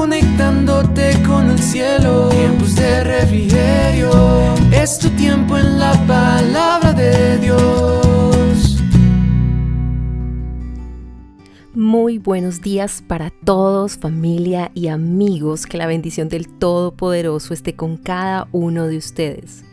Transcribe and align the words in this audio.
conectándote 0.00 1.12
con 1.26 1.50
el 1.50 1.58
cielo. 1.58 2.30
Tiempos 2.30 2.74
de 2.74 3.04
refrigerio, 3.04 4.10
es 4.72 4.98
tu 4.98 5.10
tiempo 5.10 5.58
en 5.58 5.78
la 5.78 5.92
palabra 6.06 6.94
de 6.94 7.36
Dios. 7.36 8.82
Muy 11.74 12.16
buenos 12.16 12.62
días 12.62 13.04
para 13.06 13.28
todos, 13.44 13.98
familia 13.98 14.70
y 14.74 14.88
amigos. 14.88 15.66
Que 15.66 15.76
la 15.76 15.86
bendición 15.86 16.30
del 16.30 16.48
Todopoderoso 16.48 17.52
esté 17.52 17.76
con 17.76 17.98
cada 17.98 18.48
uno 18.52 18.86
de 18.86 18.96
ustedes. 18.96 19.64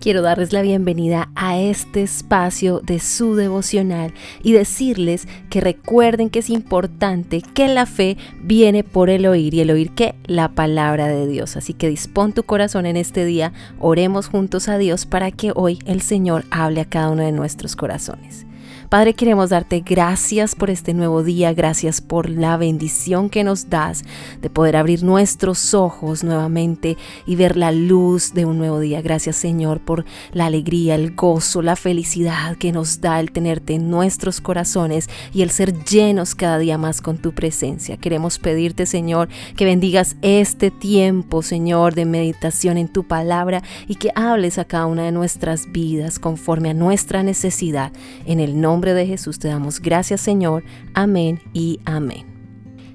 Quiero 0.00 0.22
darles 0.22 0.52
la 0.52 0.62
bienvenida 0.62 1.30
a 1.34 1.58
este 1.58 2.02
espacio 2.02 2.80
de 2.80 3.00
su 3.00 3.34
devocional 3.34 4.12
y 4.42 4.52
decirles 4.52 5.26
que 5.50 5.60
recuerden 5.60 6.30
que 6.30 6.40
es 6.40 6.50
importante 6.50 7.42
que 7.54 7.66
la 7.66 7.86
fe 7.86 8.16
viene 8.42 8.84
por 8.84 9.10
el 9.10 9.26
oír 9.26 9.54
y 9.54 9.60
el 9.60 9.70
oír 9.70 9.90
que 9.92 10.14
la 10.26 10.48
palabra 10.50 11.08
de 11.08 11.26
Dios. 11.26 11.56
Así 11.56 11.72
que 11.72 11.88
dispón 11.88 12.32
tu 12.32 12.42
corazón 12.42 12.86
en 12.86 12.96
este 12.96 13.24
día, 13.24 13.52
oremos 13.80 14.28
juntos 14.28 14.68
a 14.68 14.78
Dios 14.78 15.06
para 15.06 15.30
que 15.30 15.52
hoy 15.54 15.78
el 15.86 16.02
Señor 16.02 16.44
hable 16.50 16.82
a 16.82 16.84
cada 16.84 17.10
uno 17.10 17.22
de 17.22 17.32
nuestros 17.32 17.74
corazones. 17.74 18.46
Padre, 18.88 19.14
queremos 19.14 19.50
darte 19.50 19.80
gracias 19.80 20.54
por 20.54 20.70
este 20.70 20.94
nuevo 20.94 21.24
día, 21.24 21.52
gracias 21.52 22.00
por 22.00 22.30
la 22.30 22.56
bendición 22.56 23.30
que 23.30 23.42
nos 23.42 23.68
das 23.68 24.04
de 24.40 24.48
poder 24.48 24.76
abrir 24.76 25.02
nuestros 25.02 25.74
ojos 25.74 26.22
nuevamente 26.22 26.96
y 27.26 27.34
ver 27.34 27.56
la 27.56 27.72
luz 27.72 28.32
de 28.32 28.44
un 28.44 28.58
nuevo 28.58 28.78
día. 28.78 29.02
Gracias 29.02 29.34
Señor 29.34 29.80
por 29.80 30.04
la 30.32 30.46
alegría, 30.46 30.94
el 30.94 31.16
gozo, 31.16 31.62
la 31.62 31.74
felicidad 31.74 32.56
que 32.58 32.70
nos 32.70 33.00
da 33.00 33.18
el 33.18 33.32
tenerte 33.32 33.74
en 33.74 33.90
nuestros 33.90 34.40
corazones 34.40 35.10
y 35.34 35.42
el 35.42 35.50
ser 35.50 35.82
llenos 35.82 36.36
cada 36.36 36.58
día 36.58 36.78
más 36.78 37.00
con 37.00 37.18
tu 37.18 37.32
presencia. 37.32 37.96
Queremos 37.96 38.38
pedirte 38.38 38.86
Señor 38.86 39.28
que 39.56 39.64
bendigas 39.64 40.14
este 40.22 40.70
tiempo 40.70 41.42
Señor 41.42 41.96
de 41.96 42.04
meditación 42.04 42.78
en 42.78 42.86
tu 42.86 43.02
palabra 43.02 43.64
y 43.88 43.96
que 43.96 44.12
hables 44.14 44.58
a 44.58 44.64
cada 44.64 44.86
una 44.86 45.02
de 45.02 45.12
nuestras 45.12 45.72
vidas 45.72 46.20
conforme 46.20 46.70
a 46.70 46.74
nuestra 46.74 47.24
necesidad 47.24 47.90
en 48.26 48.38
el 48.38 48.60
nombre 48.60 48.75
nombre 48.76 48.92
de 48.92 49.06
Jesús 49.06 49.38
te 49.38 49.48
damos 49.48 49.80
gracias 49.80 50.20
Señor. 50.20 50.62
Amén 50.92 51.40
y 51.54 51.80
amén. 51.86 52.26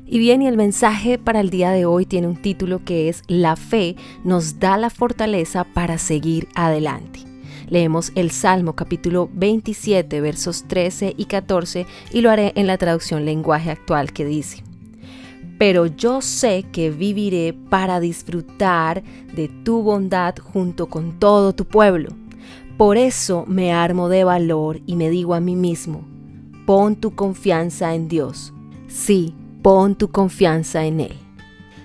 Y 0.06 0.20
bien, 0.20 0.44
y 0.44 0.48
el 0.48 0.56
mensaje 0.56 1.18
para 1.18 1.40
el 1.40 1.50
día 1.50 1.72
de 1.72 1.86
hoy 1.86 2.06
tiene 2.06 2.28
un 2.28 2.40
título 2.40 2.86
que 2.86 3.10
es 3.10 3.24
La 3.28 3.56
fe 3.56 3.96
nos 4.24 4.60
da 4.60 4.78
la 4.78 4.92
fortaleza 4.92 5.64
para 5.64 5.98
seguir 5.98 6.48
adelante. 6.54 7.22
Leemos 7.68 8.12
el 8.14 8.30
Salmo 8.30 8.76
capítulo 8.76 9.28
27 9.34 10.22
versos 10.22 10.66
13 10.68 11.16
y 11.18 11.26
14 11.26 11.88
y 12.12 12.22
lo 12.22 12.30
haré 12.30 12.52
en 12.56 12.68
la 12.68 12.78
traducción 12.78 13.26
lenguaje 13.26 13.72
actual 13.72 14.14
que 14.14 14.24
dice, 14.24 14.64
Pero 15.58 15.88
yo 15.88 16.22
sé 16.22 16.64
que 16.72 16.92
viviré 16.92 17.54
para 17.54 18.00
disfrutar 18.00 19.02
de 19.34 19.48
tu 19.48 19.82
bondad 19.82 20.36
junto 20.38 20.90
con 20.90 21.18
todo 21.18 21.56
tu 21.56 21.66
pueblo 21.66 22.21
por 22.82 22.98
eso 22.98 23.46
me 23.48 23.72
armo 23.72 24.10
de 24.10 24.24
valor 24.24 24.82
y 24.88 24.96
me 24.96 25.12
digo 25.12 25.36
a 25.36 25.40
mí 25.40 25.56
mismo, 25.56 26.04
pon 26.66 26.96
tu 26.96 27.14
confianza 27.14 27.94
en 27.94 28.08
Dios. 28.08 28.56
Sí, 28.88 29.36
pon 29.62 29.94
tu 29.94 30.10
confianza 30.10 30.84
en 30.84 31.00
Él. 31.00 31.14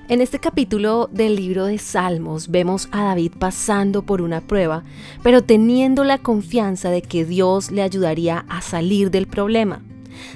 En 0.09 0.23
este 0.23 0.39
capítulo 0.39 1.11
del 1.13 1.37
libro 1.37 1.67
de 1.67 1.77
Salmos 1.77 2.49
vemos 2.49 2.89
a 2.93 3.03
David 3.05 3.33
pasando 3.39 4.07
por 4.07 4.23
una 4.23 4.41
prueba, 4.41 4.85
pero 5.23 5.43
teniendo 5.43 6.03
la 6.03 6.17
confianza 6.17 6.89
de 6.89 7.03
que 7.03 7.27
Dios 7.27 7.71
le 7.71 7.83
ayudaría 7.83 8.47
a 8.49 8.63
salir 8.63 9.11
del 9.11 9.27
problema. 9.27 9.83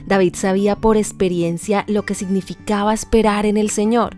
David 0.07 0.35
sabía 0.35 0.77
por 0.77 0.99
experiencia 0.99 1.87
lo 1.89 2.03
que 2.03 2.15
significaba 2.15 2.93
esperar 2.93 3.47
en 3.47 3.57
el 3.57 3.71
Señor. 3.71 4.15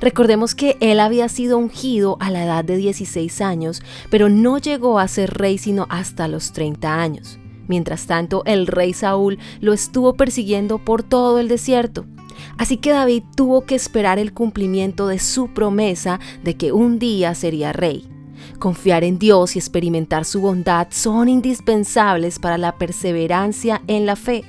Recordemos 0.00 0.54
que 0.54 0.76
él 0.80 1.00
había 1.00 1.28
sido 1.28 1.58
ungido 1.58 2.16
a 2.20 2.30
la 2.30 2.44
edad 2.44 2.64
de 2.64 2.76
16 2.76 3.40
años, 3.40 3.82
pero 4.10 4.28
no 4.28 4.58
llegó 4.58 4.98
a 4.98 5.08
ser 5.08 5.34
rey 5.34 5.58
sino 5.58 5.86
hasta 5.88 6.28
los 6.28 6.52
30 6.52 7.00
años. 7.00 7.38
Mientras 7.68 8.06
tanto, 8.06 8.42
el 8.44 8.66
rey 8.66 8.92
Saúl 8.92 9.38
lo 9.60 9.72
estuvo 9.72 10.14
persiguiendo 10.14 10.78
por 10.78 11.02
todo 11.02 11.38
el 11.38 11.48
desierto. 11.48 12.06
Así 12.58 12.76
que 12.76 12.90
David 12.90 13.24
tuvo 13.34 13.62
que 13.62 13.74
esperar 13.74 14.18
el 14.18 14.32
cumplimiento 14.32 15.08
de 15.08 15.18
su 15.18 15.48
promesa 15.48 16.20
de 16.44 16.56
que 16.56 16.72
un 16.72 16.98
día 16.98 17.34
sería 17.34 17.72
rey. 17.72 18.08
Confiar 18.58 19.04
en 19.04 19.18
Dios 19.18 19.56
y 19.56 19.58
experimentar 19.58 20.24
su 20.24 20.40
bondad 20.40 20.88
son 20.90 21.28
indispensables 21.28 22.38
para 22.38 22.58
la 22.58 22.76
perseverancia 22.76 23.82
en 23.86 24.06
la 24.06 24.16
fe. 24.16 24.44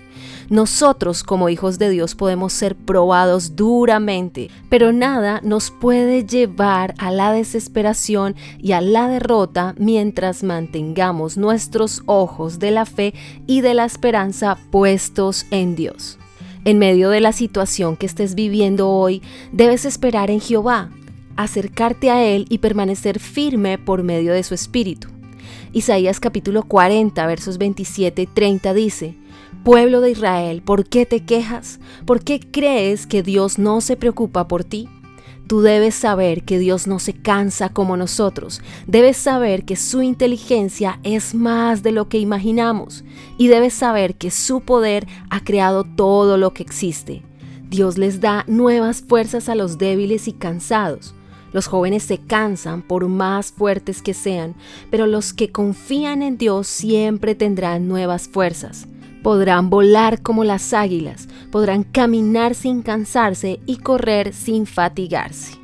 Nosotros 0.50 1.24
como 1.24 1.50
hijos 1.50 1.78
de 1.78 1.90
Dios 1.90 2.16
podemos 2.16 2.54
ser 2.54 2.78
probados 2.78 3.58
duramente, 3.58 4.50
pero 4.70 4.94
nada 4.94 5.42
nos 5.44 5.72
puede 5.72 6.26
llevar 6.26 6.96
a 7.00 7.12
la 7.12 7.34
desesperación 7.34 8.34
y 8.58 8.72
a 8.72 8.80
la 8.80 9.10
derrota 9.10 9.76
mientras 9.78 10.44
mantengamos 10.44 11.36
nuestros 11.36 12.02
ojos 12.06 12.60
de 12.60 12.72
la 12.72 12.86
fe 12.86 13.14
y 13.46 13.60
de 13.60 13.74
la 13.74 13.84
esperanza 13.84 14.58
puestos 14.72 15.46
en 15.52 15.76
Dios. 15.76 16.18
En 16.64 16.80
medio 16.80 17.10
de 17.10 17.20
la 17.20 17.34
situación 17.34 17.98
que 17.98 18.06
estés 18.06 18.34
viviendo 18.34 18.90
hoy, 18.90 19.22
debes 19.52 19.84
esperar 19.84 20.32
en 20.32 20.40
Jehová, 20.40 20.92
acercarte 21.36 22.10
a 22.10 22.24
Él 22.24 22.46
y 22.50 22.60
permanecer 22.60 23.20
firme 23.20 23.78
por 23.78 24.02
medio 24.02 24.32
de 24.32 24.44
su 24.44 24.54
Espíritu. 24.54 25.10
Isaías 25.74 26.22
capítulo 26.22 26.64
40 26.64 27.26
versos 27.28 27.58
27 27.58 28.22
y 28.22 28.28
30 28.28 28.74
dice, 28.74 29.16
Pueblo 29.68 30.00
de 30.00 30.12
Israel, 30.12 30.62
¿por 30.62 30.86
qué 30.86 31.06
te 31.06 31.26
quejas? 31.26 31.82
¿Por 32.06 32.24
qué 32.24 32.40
crees 32.40 33.06
que 33.06 33.22
Dios 33.22 33.60
no 33.60 33.82
se 33.82 33.98
preocupa 33.98 34.48
por 34.48 34.64
ti? 34.64 34.88
Tú 35.46 35.60
debes 35.60 35.94
saber 35.94 36.46
que 36.46 36.58
Dios 36.58 36.88
no 36.88 37.00
se 37.00 37.12
cansa 37.12 37.68
como 37.68 37.98
nosotros. 37.98 38.62
Debes 38.88 39.18
saber 39.18 39.66
que 39.66 39.76
su 39.76 40.02
inteligencia 40.02 41.02
es 41.04 41.36
más 41.36 41.84
de 41.84 41.92
lo 41.92 42.08
que 42.08 42.18
imaginamos. 42.18 43.04
Y 43.38 43.50
debes 43.50 43.74
saber 43.74 44.16
que 44.16 44.32
su 44.32 44.62
poder 44.62 45.06
ha 45.30 45.44
creado 45.44 45.84
todo 45.84 46.38
lo 46.38 46.54
que 46.54 46.64
existe. 46.64 47.24
Dios 47.70 47.98
les 47.98 48.22
da 48.22 48.46
nuevas 48.48 49.02
fuerzas 49.02 49.50
a 49.50 49.56
los 49.56 49.78
débiles 49.78 50.30
y 50.30 50.32
cansados. 50.32 51.14
Los 51.52 51.68
jóvenes 51.68 52.04
se 52.04 52.20
cansan 52.20 52.84
por 52.84 53.10
más 53.10 53.52
fuertes 53.52 54.02
que 54.02 54.14
sean, 54.14 54.56
pero 54.90 55.08
los 55.08 55.34
que 55.34 55.52
confían 55.52 56.22
en 56.22 56.38
Dios 56.38 56.68
siempre 56.68 57.36
tendrán 57.36 57.90
nuevas 57.90 58.30
fuerzas. 58.30 58.88
Podrán 59.28 59.70
volar 59.70 60.22
como 60.22 60.46
las 60.46 60.74
águilas, 60.74 61.28
podrán 61.52 61.84
caminar 61.84 62.56
sin 62.56 62.82
cansarse 62.82 63.60
y 63.66 63.76
correr 63.76 64.34
sin 64.34 64.66
fatigarse. 64.66 65.58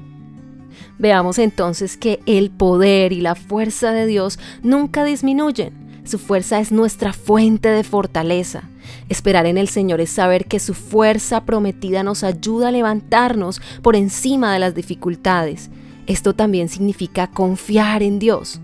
Veamos 0.99 1.39
entonces 1.39 1.95
que 1.95 2.19
el 2.25 2.51
poder 2.51 3.13
y 3.13 3.21
la 3.21 3.35
fuerza 3.35 3.93
de 3.93 4.05
Dios 4.05 4.37
nunca 4.63 5.05
disminuyen. 5.05 6.01
Su 6.03 6.19
fuerza 6.19 6.59
es 6.59 6.73
nuestra 6.73 7.13
fuente 7.13 7.69
de 7.69 7.85
fortaleza. 7.85 8.63
Esperar 9.07 9.45
en 9.45 9.57
el 9.57 9.69
Señor 9.69 10.01
es 10.01 10.09
saber 10.09 10.45
que 10.47 10.59
su 10.59 10.73
fuerza 10.73 11.45
prometida 11.45 12.03
nos 12.03 12.25
ayuda 12.25 12.67
a 12.67 12.71
levantarnos 12.71 13.61
por 13.81 13.95
encima 13.95 14.51
de 14.51 14.59
las 14.59 14.75
dificultades. 14.75 15.69
Esto 16.05 16.33
también 16.33 16.67
significa 16.67 17.27
confiar 17.27 18.03
en 18.03 18.19
Dios. 18.19 18.59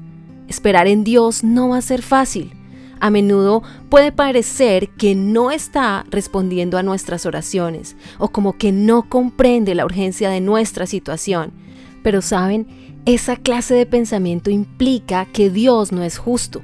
Esperar 0.49 0.87
en 0.87 1.05
Dios 1.05 1.45
no 1.45 1.69
va 1.69 1.77
a 1.77 1.81
ser 1.81 2.01
fácil. 2.01 2.58
A 2.99 3.09
menudo 3.09 3.63
puede 3.89 4.11
parecer 4.11 4.89
que 4.89 5.15
no 5.15 5.51
está 5.51 6.05
respondiendo 6.09 6.77
a 6.77 6.83
nuestras 6.83 7.25
oraciones 7.25 7.95
o 8.17 8.29
como 8.29 8.57
que 8.57 8.71
no 8.71 9.07
comprende 9.07 9.75
la 9.75 9.85
urgencia 9.85 10.29
de 10.29 10.41
nuestra 10.41 10.85
situación. 10.85 11.51
Pero 12.03 12.21
saben, 12.21 12.67
esa 13.05 13.37
clase 13.37 13.73
de 13.73 13.85
pensamiento 13.85 14.49
implica 14.49 15.25
que 15.25 15.49
Dios 15.49 15.91
no 15.91 16.03
es 16.03 16.17
justo. 16.17 16.61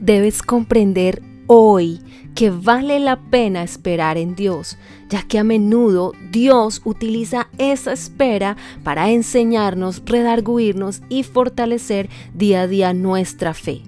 Debes 0.00 0.42
comprender 0.42 1.22
hoy 1.46 2.00
que 2.34 2.50
vale 2.50 2.98
la 2.98 3.16
pena 3.16 3.62
esperar 3.62 4.18
en 4.18 4.34
Dios, 4.34 4.76
ya 5.08 5.22
que 5.22 5.38
a 5.38 5.44
menudo 5.44 6.12
Dios 6.30 6.80
utiliza 6.84 7.48
esa 7.58 7.92
espera 7.92 8.56
para 8.82 9.10
enseñarnos, 9.10 10.02
redarguirnos 10.04 11.02
y 11.08 11.22
fortalecer 11.22 12.08
día 12.34 12.62
a 12.62 12.66
día 12.66 12.92
nuestra 12.92 13.54
fe. 13.54 13.82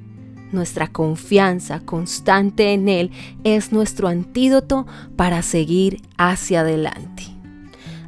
Nuestra 0.52 0.88
confianza 0.88 1.80
constante 1.80 2.72
en 2.72 2.88
Él 2.88 3.10
es 3.44 3.72
nuestro 3.72 4.08
antídoto 4.08 4.86
para 5.16 5.42
seguir 5.42 6.02
hacia 6.16 6.60
adelante. 6.60 7.24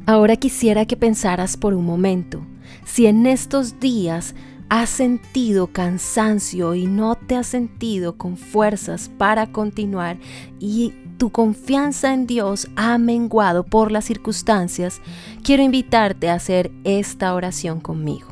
Ahora 0.05 0.37
quisiera 0.37 0.85
que 0.85 0.97
pensaras 0.97 1.57
por 1.57 1.73
un 1.73 1.85
momento, 1.85 2.45
si 2.85 3.05
en 3.05 3.27
estos 3.27 3.79
días 3.79 4.33
has 4.69 4.89
sentido 4.89 5.67
cansancio 5.67 6.75
y 6.75 6.85
no 6.85 7.15
te 7.15 7.35
has 7.35 7.47
sentido 7.47 8.17
con 8.17 8.37
fuerzas 8.37 9.09
para 9.17 9.51
continuar 9.51 10.17
y 10.59 10.93
tu 11.17 11.31
confianza 11.31 12.13
en 12.13 12.27
Dios 12.27 12.69
ha 12.75 12.97
menguado 12.97 13.65
por 13.65 13.91
las 13.91 14.05
circunstancias, 14.05 15.01
quiero 15.43 15.63
invitarte 15.63 16.29
a 16.29 16.35
hacer 16.35 16.71
esta 16.83 17.33
oración 17.33 17.81
conmigo. 17.81 18.27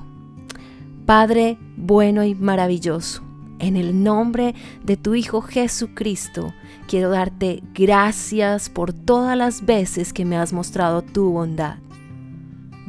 Padre 1.06 1.58
bueno 1.76 2.24
y 2.24 2.34
maravilloso, 2.34 3.24
en 3.60 3.76
el 3.76 4.04
nombre 4.04 4.56
de 4.84 4.98
tu 4.98 5.16
Hijo 5.16 5.42
Jesucristo, 5.42 6.54
quiero 6.88 7.10
darte 7.10 7.64
gracias 7.74 8.70
por 8.70 8.94
todas 8.94 9.38
las 9.38 9.66
veces 9.66 10.14
que 10.14 10.26
me 10.26 10.38
has 10.38 10.54
mostrado 10.54 11.02
tu 11.02 11.32
bondad. 11.32 11.78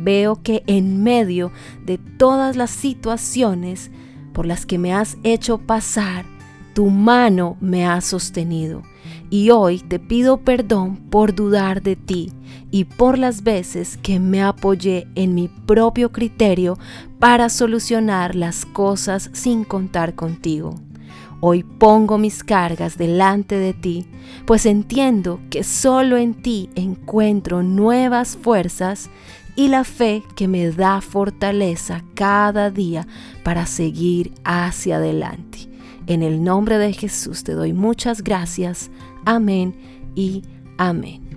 veo 0.01 0.41
que 0.43 0.63
en 0.67 1.03
medio 1.03 1.51
de 1.85 1.99
todas 1.99 2.57
las 2.57 2.71
situaciones 2.71 3.91
por 4.33 4.47
las 4.47 4.65
que 4.65 4.79
me 4.79 4.95
has 4.95 5.19
hecho 5.25 5.59
pasar, 5.59 6.25
tu 6.73 6.87
mano 6.87 7.57
me 7.61 7.85
ha 7.85 8.01
sostenido. 8.01 8.83
Y 9.31 9.51
hoy 9.51 9.81
te 9.81 9.99
pido 9.99 10.39
perdón 10.39 10.97
por 11.11 11.35
dudar 11.35 11.83
de 11.83 11.97
ti 11.97 12.33
y 12.71 12.85
por 12.85 13.19
las 13.19 13.43
veces 13.43 13.99
que 13.99 14.21
me 14.21 14.43
apoyé 14.43 15.07
en 15.15 15.35
mi 15.35 15.49
propio 15.49 16.13
criterio 16.13 16.79
para 17.19 17.49
solucionar 17.49 18.35
las 18.35 18.65
cosas 18.65 19.31
sin 19.33 19.65
contar 19.65 20.15
contigo. 20.15 20.75
Hoy 21.41 21.63
pongo 21.63 22.19
mis 22.19 22.43
cargas 22.43 22.99
delante 22.99 23.57
de 23.59 23.73
ti, 23.73 24.07
pues 24.45 24.67
entiendo 24.67 25.41
que 25.51 25.63
solo 25.63 26.17
en 26.17 26.35
ti 26.35 26.69
encuentro 26.75 27.63
nuevas 27.63 28.37
fuerzas 28.37 29.09
y 29.55 29.69
la 29.69 29.85
fe 29.85 30.23
que 30.37 30.49
me 30.49 30.71
da 30.71 31.01
fortaleza 31.01 32.03
cada 32.15 32.71
día 32.71 33.07
para 33.45 33.67
seguir 33.67 34.33
hacia 34.45 34.97
adelante. 34.97 35.69
En 36.09 36.23
el 36.23 36.43
nombre 36.43 36.79
de 36.79 36.93
Jesús 36.93 37.45
te 37.45 37.53
doy 37.53 37.73
muchas 37.73 38.23
gracias. 38.23 38.91
Amén 39.25 39.75
y 40.15 40.43
amén. 40.77 41.29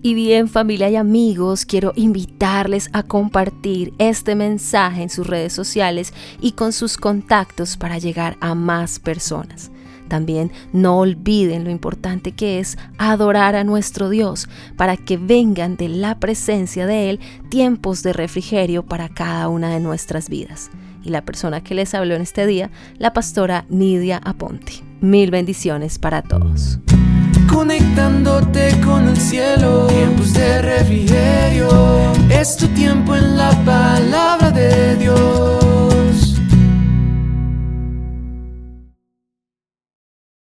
Y 0.00 0.14
bien 0.14 0.48
familia 0.48 0.88
y 0.88 0.96
amigos, 0.96 1.64
quiero 1.64 1.92
invitarles 1.96 2.88
a 2.92 3.02
compartir 3.02 3.92
este 3.98 4.36
mensaje 4.36 5.02
en 5.02 5.10
sus 5.10 5.26
redes 5.26 5.52
sociales 5.52 6.14
y 6.40 6.52
con 6.52 6.72
sus 6.72 6.96
contactos 6.96 7.76
para 7.76 7.98
llegar 7.98 8.36
a 8.40 8.54
más 8.54 9.00
personas. 9.00 9.72
También 10.08 10.50
no 10.72 10.98
olviden 10.98 11.64
lo 11.64 11.70
importante 11.70 12.32
que 12.32 12.58
es 12.58 12.78
adorar 12.96 13.56
a 13.56 13.64
nuestro 13.64 14.08
Dios 14.08 14.48
para 14.76 14.96
que 14.96 15.16
vengan 15.16 15.76
de 15.76 15.88
la 15.88 16.18
presencia 16.18 16.86
de 16.86 17.10
Él 17.10 17.20
tiempos 17.50 18.02
de 18.02 18.12
refrigerio 18.12 18.86
para 18.86 19.08
cada 19.08 19.48
una 19.48 19.70
de 19.70 19.80
nuestras 19.80 20.28
vidas. 20.28 20.70
Y 21.04 21.10
la 21.10 21.24
persona 21.24 21.62
que 21.62 21.74
les 21.74 21.94
habló 21.94 22.14
en 22.14 22.22
este 22.22 22.46
día, 22.46 22.70
la 22.98 23.12
pastora 23.12 23.66
Nidia 23.68 24.18
Aponte. 24.18 24.87
Mil 25.00 25.30
bendiciones 25.30 25.98
para 25.98 26.22
todos 26.22 26.78
conectándote 27.58 28.80
con 28.84 29.08
el 29.08 29.16
cielo. 29.16 29.86
Tiempos 29.88 30.32
de 30.32 30.62
refrigerio, 30.62 31.68
es 32.30 32.56
tu 32.56 32.68
tiempo 32.68 33.16
en 33.16 33.36
la 33.36 33.50
palabra 33.64 34.50